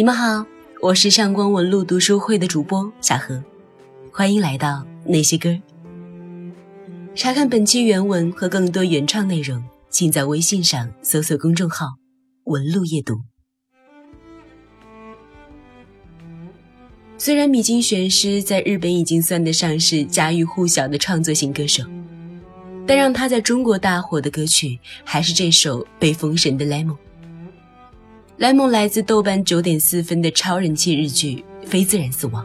[0.00, 0.46] 你们好，
[0.80, 3.44] 我是上官文露读书会的主播小何，
[4.10, 5.54] 欢迎来到那些歌。
[7.14, 11.84] 查看本期原文和更多原创内容，请在微信上搜索公众号
[12.48, 13.20] “文路夜读”。
[17.18, 21.84] 虽然米津玄师在日本已经算得上是家喻户晓的创作型歌手，
[22.86, 26.86] 但让他在中国大火的歌曲还是这首被封神的《Lemon》。
[28.40, 32.42] 《莱蒙》来自豆瓣九点四分的超人气日剧《非自然死亡》。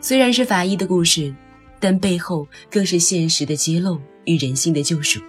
[0.00, 1.32] 虽然是法医的故事，
[1.78, 5.20] 但背后更是现实的揭露与人性的救赎。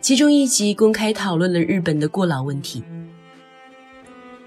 [0.00, 2.82] 其中一集公开讨论了日本的过劳问题。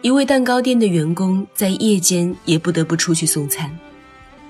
[0.02, 3.73] 一位蛋糕店的员工在夜间也不得不出去送餐，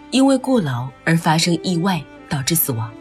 [0.10, 2.92] 因为过劳而发生意外导致死亡。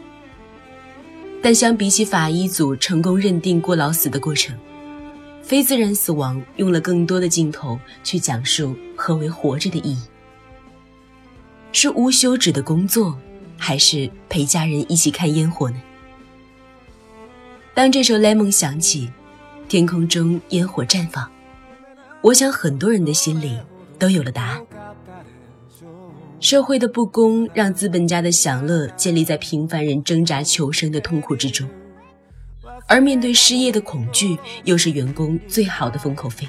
[1.41, 4.55] 但相比起法医组成功认定过劳死的过程，
[5.47, 9.97] 非自然死亡用了更多的镜头去讲述何为活着的意义，
[11.71, 13.17] 是无休止的工作，
[13.57, 15.81] 还是陪家人一起看烟火呢？
[17.73, 19.09] 当这首《Lemon》响起，
[19.69, 21.31] 天空中烟火绽放，
[22.21, 23.57] 我想很多人的心里
[23.97, 24.61] 都有了答案。
[26.41, 31.65] 社会的不公让资本家的享乐建立在平凡人挣扎求生的痛苦之中。
[32.87, 36.47] 而面对失业的恐惧，又是员工最好的封口费。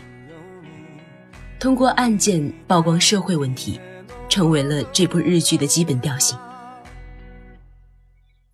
[1.59, 3.81] 通过案件曝光社会问题，
[4.29, 6.39] 成为了这部日剧的基本调性。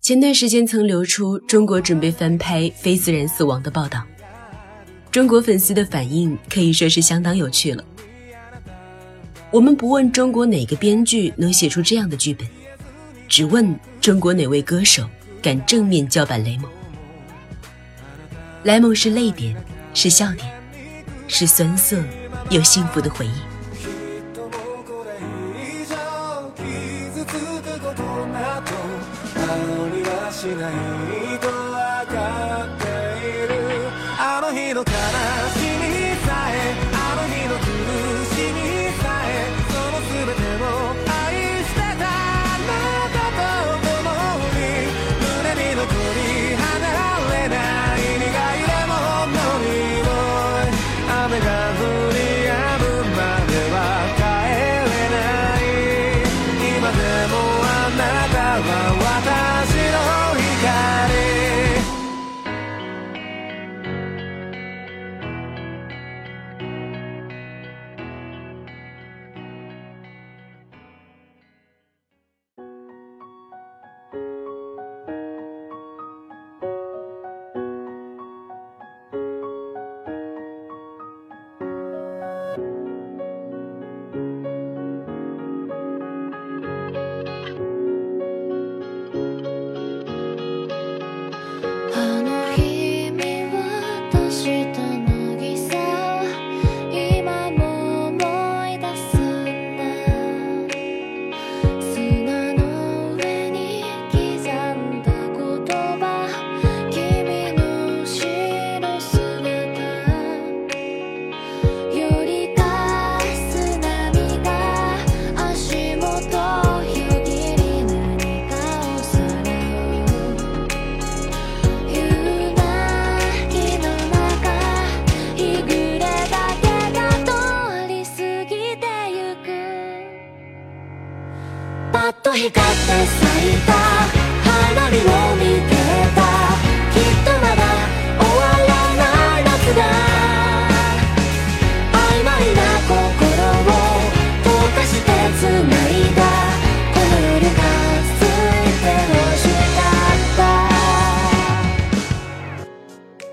[0.01, 4.03] 前段时间曾流出中国准备翻拍《非自然死亡》的报道，
[5.11, 7.83] 中国粉丝的反应可以说是相当有趣了。
[9.51, 12.47] 我们不问中国哪个编剧能写出这样的剧本，
[13.27, 15.07] 只问中国哪位歌手
[15.41, 16.74] 敢正面叫板雷蒙。
[18.65, 19.55] 莱蒙是泪点，
[19.93, 20.51] 是笑点，
[21.27, 22.01] 是酸涩
[22.49, 23.31] 又幸福的回忆。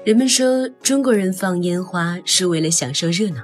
[0.05, 3.41] 人们说中国人放烟花是为了享受热闹，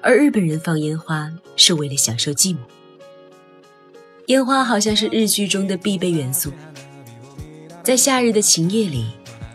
[0.00, 2.58] 而日本人放烟花是为了享受寂寞。
[4.26, 6.52] 烟花好像是日剧中的必备元素，
[7.82, 9.06] 在夏日的晴夜里，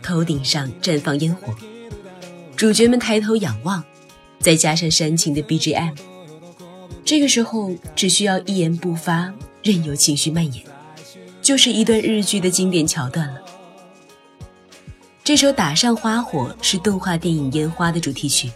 [0.02, 1.54] 头顶上绽放烟火，
[2.56, 3.82] 主角们抬头仰望，
[4.38, 5.96] 再加上煽情的 BGM，
[7.06, 9.32] 这个时候只需要一言不发，
[9.62, 10.62] 任由情绪蔓延，
[11.40, 13.41] 就是一段日剧的经典桥段了。
[15.24, 18.50] 这首《打上花火》是动画电影《烟花》的主题曲。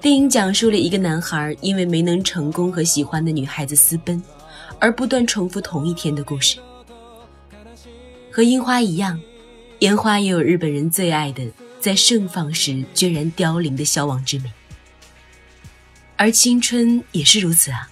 [0.00, 4.22] 电影讲述了一个男孩因为没能成功和喜欢的女孩子私奔。
[4.78, 6.58] 而不断重复同一天的故事，
[8.32, 9.20] 和樱花一样，
[9.78, 11.46] 烟花也有日本人最爱的
[11.78, 14.50] 在盛放时决然凋零的消亡之美。
[16.16, 17.88] 而青春也是如此啊，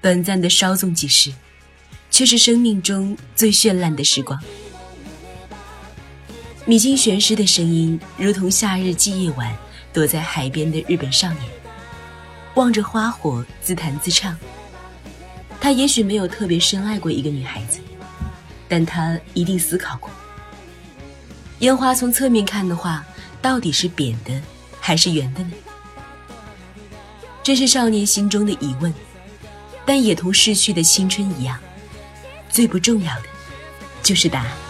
[0.00, 1.32] 短暂的稍纵即逝，
[2.10, 4.42] 却是生命中最绚烂的时光。
[6.70, 9.52] 米津玄师的声音，如同夏日祭夜晚，
[9.92, 11.42] 躲在海边的日本少年，
[12.54, 14.38] 望着花火自弹自唱。
[15.60, 17.80] 他也许没有特别深爱过一个女孩子，
[18.68, 20.08] 但他一定思考过：
[21.58, 23.04] 烟花从侧面看的话，
[23.42, 24.40] 到底是扁的
[24.78, 25.50] 还是圆的呢？
[27.42, 28.94] 这是少年心中的疑问，
[29.84, 31.58] 但也同逝去的青春一样，
[32.48, 33.24] 最不重要的
[34.04, 34.69] 就是答案。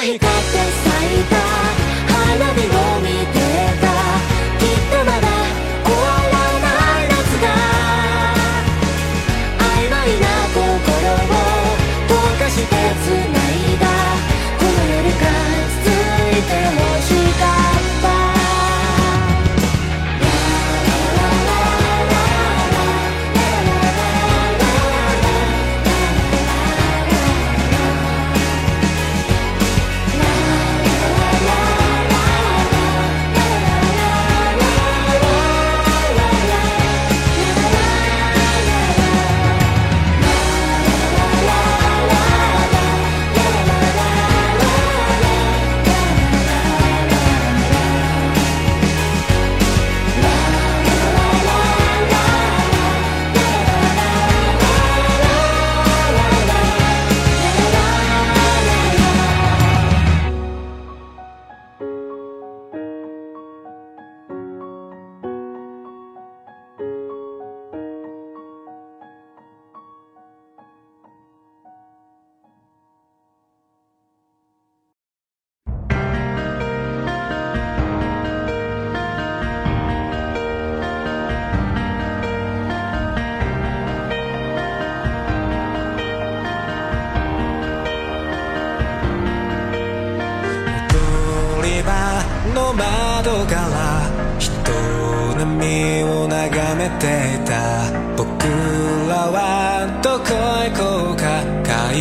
[0.00, 1.39] 光って咲いた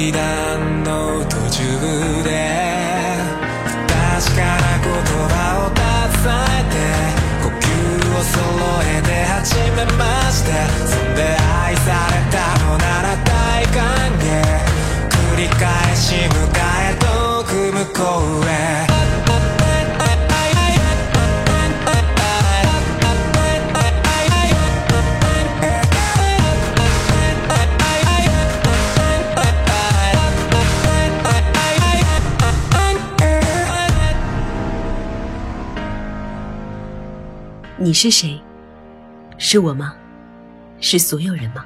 [0.09, 1.63] 階段の途中
[2.23, 2.29] で
[3.87, 4.89] 確かな言
[5.29, 5.33] 葉
[5.65, 6.75] を携えて
[7.43, 7.69] 呼吸
[8.17, 8.37] を揃
[8.83, 10.01] えて始めま
[10.31, 10.88] して
[37.89, 38.39] 你是谁？
[39.39, 39.95] 是我吗？
[40.79, 41.65] 是所有人吗？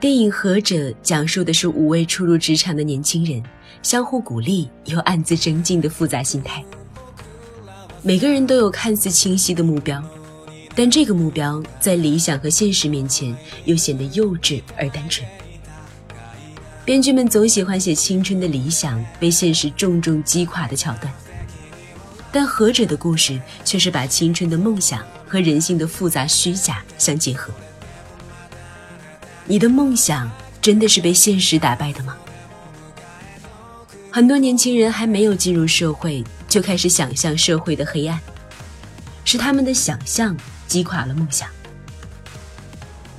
[0.00, 3.42] 电影《合者》讲述的是五位初入职场的年轻人
[3.82, 6.64] 相互鼓励又暗自争竞的复杂心态。
[8.00, 10.02] 每个人都有看似清晰的目标，
[10.74, 13.36] 但这个目标在理想和现实面前
[13.66, 15.28] 又显得幼稚而单纯。
[16.86, 21.12] 编剧们总喜欢写青春的理想被现实重重击垮的桥段。
[22.32, 27.52] 但何者的故事却是把青春的梦想和人性的复杂虚假相结合。
[29.44, 32.16] 你的梦想真的是被现实打败的吗？
[34.10, 38.18] 很多年轻人还没有进入社会，就开始想象社会的黑暗，
[39.24, 40.36] 是他们的想象
[40.66, 41.48] 击垮了梦想。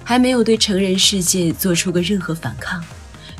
[0.03, 2.84] 还没有对成人世界做出过任何反抗，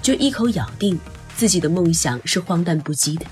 [0.02, 1.00] 就一口咬定
[1.36, 3.26] 自己的梦想是荒诞不羁的。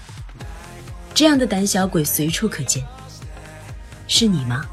[1.13, 2.84] 这样的胆小鬼随处可见，
[4.08, 4.65] 是你吗？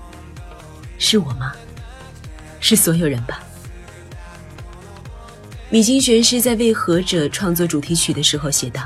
[0.98, 1.52] 是我吗？
[2.60, 3.40] 是所有人吧。
[5.70, 8.82] 米津玄师在为《何者》创作主题曲的时候写道：“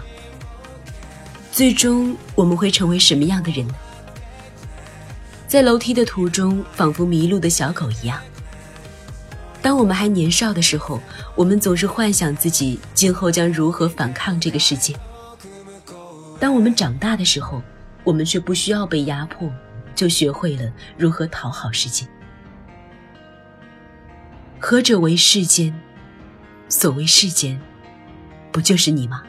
[1.53, 3.67] 最终我们会成为什么样的人？
[5.47, 8.19] 在楼梯的途中，仿佛迷路的小狗一样。
[9.61, 11.01] 当我们还年少的时候，
[11.37, 14.95] 我们总是幻想自己今后将如何反抗这个世界。
[16.43, 17.63] 当我们长大的时候，
[18.03, 19.49] 我们却不需要被压迫，
[19.95, 22.05] 就学会了如何讨好世界。
[24.59, 25.73] 何者为世间？
[26.69, 27.61] 所谓世间，
[28.51, 29.23] 不就是你吗？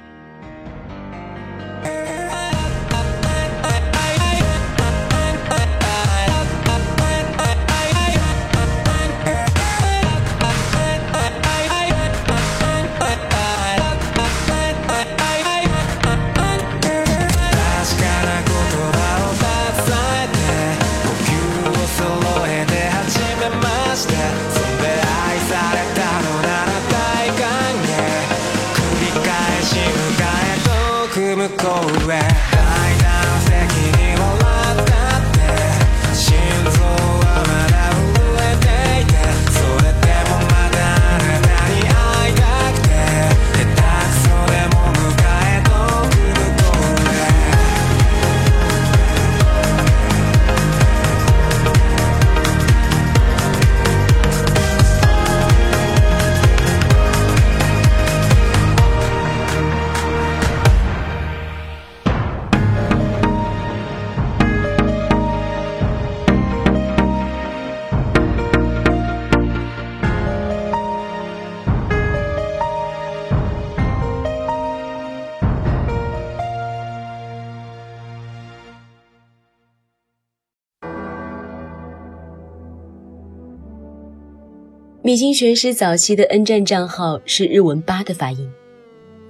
[85.06, 88.50] 米津玄师早期的 N 站账号是日文“八”的发音，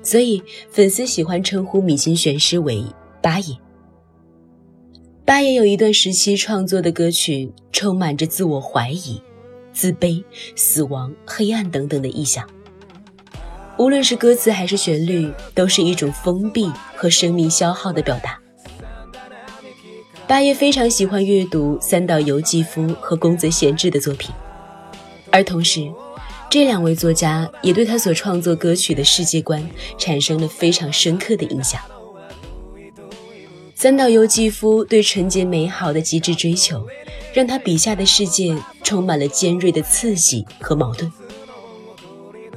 [0.04, 2.86] 所以粉丝喜欢称呼米津玄师为
[3.24, 3.58] “八爷”。
[5.26, 9.20] 八爷有一段时期创作的歌曲，充满着自我怀疑、
[9.72, 10.24] 自卑、
[10.56, 12.48] 死亡、黑暗等等的意象。
[13.80, 18.40] 无论是歌词还是旋律，都是一种封闭和生命消耗的表达。
[20.28, 24.32] 八爷非常喜欢阅读三岛由纪夫和宫泽贤治的作品。
[25.34, 25.92] 而同时，
[26.48, 31.82] 这两位作家也对他所创作歌曲的世界观产生了非常深刻的影响。
[33.74, 36.86] 三岛由纪夫对纯洁美好的极致追求，
[37.34, 41.10] 让他笔下的世界充满了尖锐的刺激和矛盾；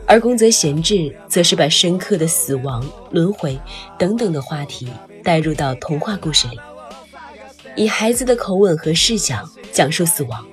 [0.04, 3.58] 而宫泽贤治则是把深刻的死亡、轮回
[3.98, 4.86] 等等的话题
[5.24, 6.60] 带入到童话故事里，
[7.74, 10.46] 以孩子的口吻和视角讲述死亡。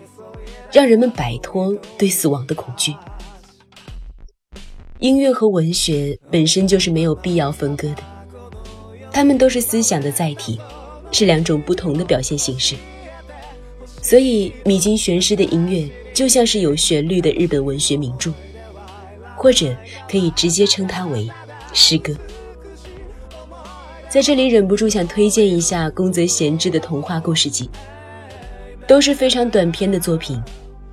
[0.74, 2.96] 让人们摆脱对死亡的恐惧。
[4.98, 7.98] 音乐和文学本身就是没有必要分割的，
[9.12, 10.60] 它们都是思想的载体，
[11.12, 12.75] 是两种不同的表现形式。
[14.01, 18.32] 所以，米津玄师的音乐就像是有旋律的日本文学名著，
[19.38, 19.75] 或者
[20.10, 21.30] 可以直接称它为
[21.72, 22.15] 诗歌。
[24.10, 27.70] 在这里，忍不住想推荐一下宫泽贤治的童话故事集，
[28.88, 30.42] 都是非常短篇的作品。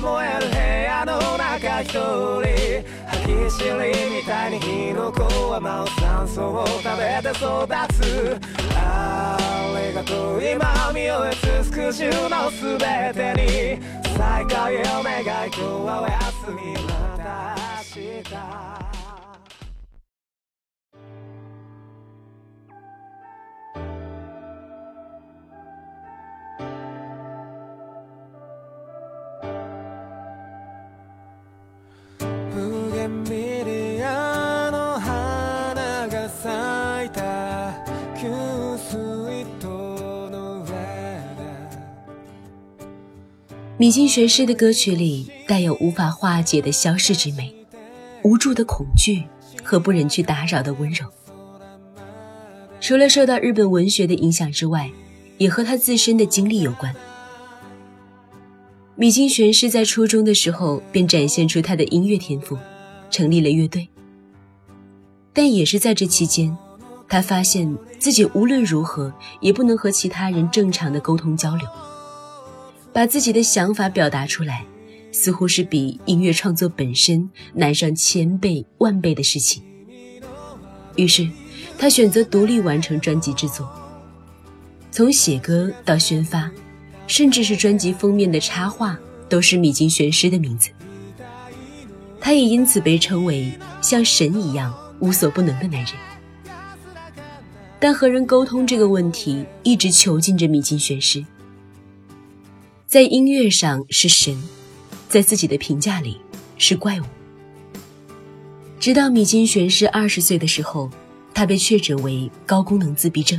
[0.00, 2.44] 燃える部屋の中一人。
[3.06, 3.70] 歯ぎしり
[4.16, 8.38] みたいに火の粉は舞う酸素を食べて育つ。
[8.76, 9.38] あ
[9.88, 14.04] りがとう今見終え尽くしの全てに。
[14.16, 17.56] 再会を願い今日はおやすみまた
[17.96, 18.83] 明日。
[43.76, 47.54] 米津玄师的歌曲里带有无法化解的消逝之美，
[48.22, 49.24] 无助的恐惧
[49.62, 51.06] 和不忍去打扰的温柔。
[52.80, 54.90] 除了受到日本文学的影响之外，
[55.36, 56.94] 也和他自身的经历有关。
[58.96, 62.56] 米津玄师在初中的时候便展现出他的音乐天赋，
[63.14, 63.88] 成立了乐队。
[65.32, 66.56] 但也是在这期间，
[67.08, 71.68] 他发现自己无论如何也不能和其他人正常的沟通交流。
[72.92, 74.64] 把自己的想法表达出来，
[75.12, 79.62] 似乎是比音乐创作本身难上千倍万倍的事情。
[80.96, 81.28] 于是，
[81.78, 83.68] 他选择独立完成专辑制作，
[84.90, 86.50] 从写歌到宣发，
[87.06, 88.96] 甚至是专辑封面的插画，
[89.28, 90.70] 都是米津玄师的名字。
[92.24, 93.52] 他也因此被称为
[93.82, 95.92] 像神一样无所不能的男人。
[97.78, 101.22] 但和人沟通这个问题一直囚禁着米津玄师。
[102.86, 104.42] 在音乐上是神，
[105.06, 106.18] 在自己的评价里
[106.56, 107.04] 是怪物。
[108.80, 110.90] 直到米津玄师二十岁的时候，
[111.34, 113.38] 他被确诊为高功能自闭症。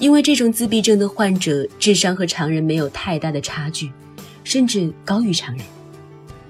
[0.00, 3.92] 因为这种自闭症的患者智商和常人没有太大的差距，
[4.42, 5.64] 甚至高于常人。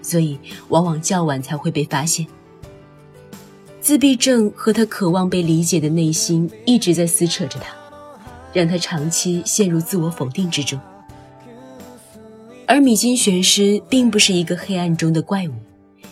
[0.08, 0.38] 所以，
[0.70, 2.26] 往往较晚才会被发现。
[3.78, 7.74] 自闭症和他渴望被理解的内心一直在撕扯着他，
[8.54, 10.80] 让他长期陷入自我否定之中。
[12.66, 15.52] 而米津玄师并不是一个黑暗中的怪物，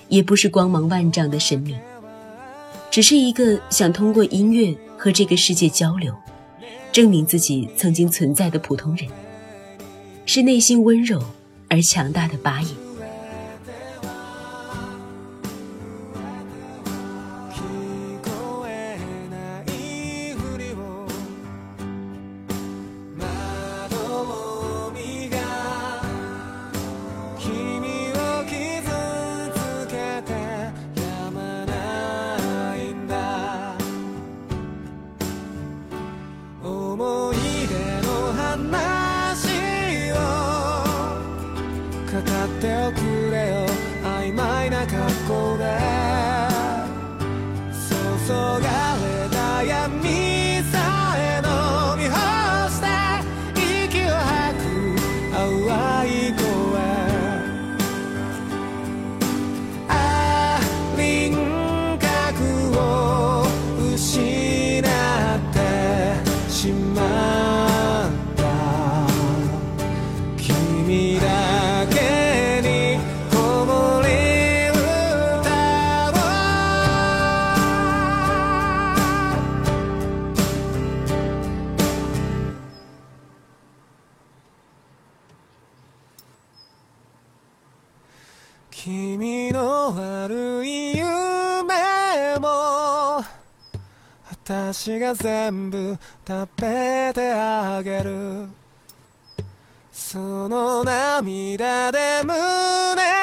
[0.08, 1.74] 也不是光芒万丈的神明，
[2.90, 6.14] 只是一个想通过音乐和这个世界交流，
[6.92, 9.08] 证明自己曾经存在的普通人，
[10.26, 11.22] 是内心温柔
[11.68, 12.68] 而强大的八爷。
[95.06, 98.48] が全部食べてあげる。
[99.92, 103.15] その涙で胸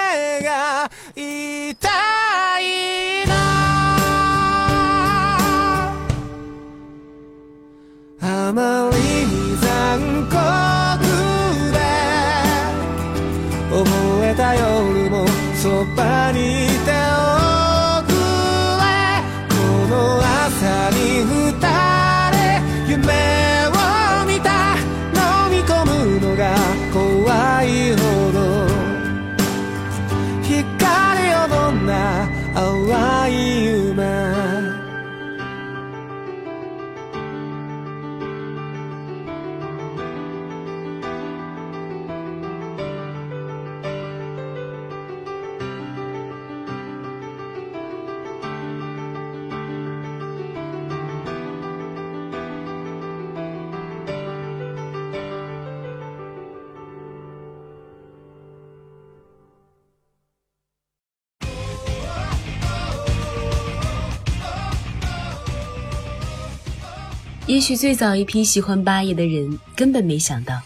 [67.54, 70.60] 也许最早一批喜欢八爷的人根本没想到，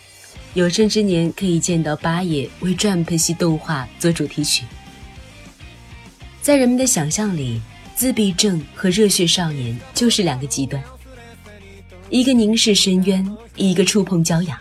[0.53, 4.63] 有生之年可以见到八爷为 Jump 系动画做主题曲。
[6.41, 7.59] 在人们的想象里，
[7.93, 10.81] 自闭症和热血少年就是两个极端，
[12.09, 14.57] 一个凝视深渊，一个触碰骄阳。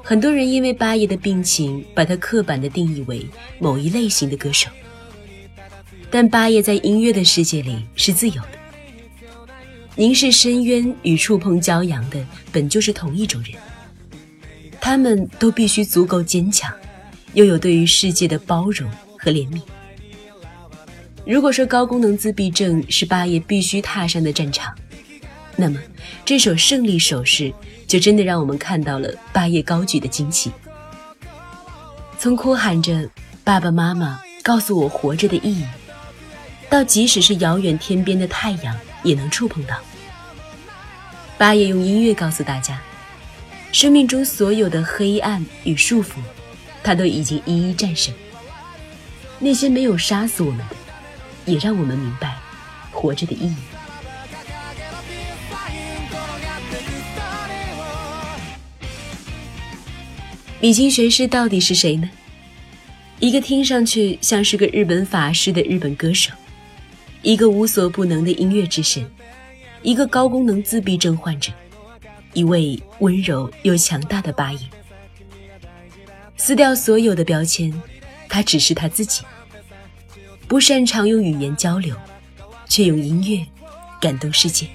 [0.00, 3.26] 很多人因为八爷的病情，把他刻板的定义为
[3.58, 4.70] 某一类型的歌手。
[6.08, 8.53] 但八爷在音乐的世界里是自由的。
[9.96, 12.18] 凝视深渊与触碰骄阳的
[12.50, 13.52] 本就是同一种人，
[14.80, 16.74] 他们都必须足够坚强，
[17.34, 19.60] 又有对于世界的包容和怜悯。
[21.24, 24.74] 如果说高功能自闭症是八爷必须踏上的战场，
[25.56, 25.78] 那么
[26.24, 27.52] 这首胜利手势
[27.86, 30.50] 就真的让我们看到了八爷高举的旌旗。
[32.18, 33.08] 从哭喊着
[33.44, 35.64] “爸爸妈妈告诉我活着的意义”，
[36.68, 38.76] 到即使是遥远天边的太阳。
[39.04, 39.76] 也能触碰到。
[41.38, 42.80] 八爷用音乐告诉大家，
[43.70, 46.14] 生命中所有的黑暗与束缚，
[46.82, 48.12] 他都已经一一战胜。
[49.38, 50.76] 那些没有杀死我们的，
[51.44, 52.36] 也让我们明白
[52.90, 53.56] 活着的意义。
[60.60, 62.08] 米津玄师到底是谁呢？
[63.20, 66.30] 一个听上去像是个日本法师的日本歌手，
[67.24, 69.02] 一个无所不能的音乐之神，
[69.80, 71.50] 一个高功能自闭症患者，
[72.34, 74.60] 一位温柔又强大的八音。
[76.36, 77.72] 撕掉所有的标签，
[78.28, 79.24] 他只是他自己。
[80.46, 81.96] 不擅长用语言交流，
[82.68, 83.42] 却用音乐
[83.98, 84.68] 感动世界。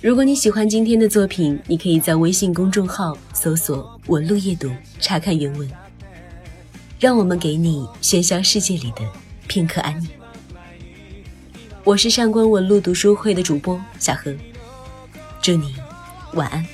[0.00, 4.70] 如果你喜欢今天的作品，你可以在微信公众号搜索“文路夜读”
[5.00, 5.70] 查看原文。
[6.98, 9.02] 让我们给你喧嚣世界里的
[9.46, 10.08] 片刻安宁。
[11.84, 14.34] 我是上官文路读书会的主播小何，
[15.42, 15.74] 祝你
[16.32, 16.66] 晚安。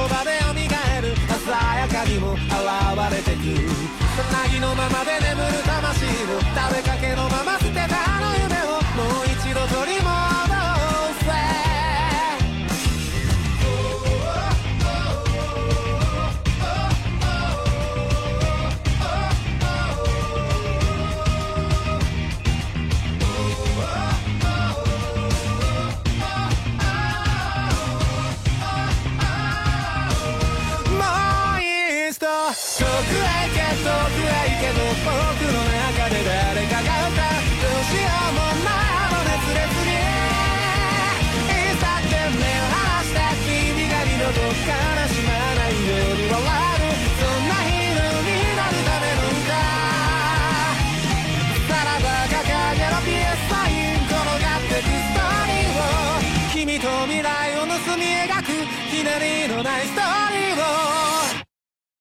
[0.00, 0.52] 葉で蘇
[1.02, 2.48] る鮮やかにも現
[3.12, 3.92] れてく。
[4.12, 9.31] さなぎのままで眠る魂を食べかけのまま捨てたあの夢をもう